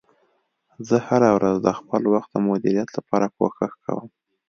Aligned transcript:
زه 0.87 0.97
هره 1.07 1.29
ورځ 1.37 1.55
د 1.61 1.67
خپل 1.79 2.01
وخت 2.13 2.29
د 2.31 2.37
مدیریت 2.47 2.89
لپاره 2.97 3.25
کوښښ 3.37 3.73
کوم 3.85 4.05